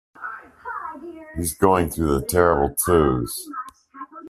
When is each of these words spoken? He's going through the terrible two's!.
He's 1.37 1.53
going 1.53 1.91
through 1.91 2.17
the 2.19 2.25
terrible 2.25 2.75
two's!. 2.87 3.47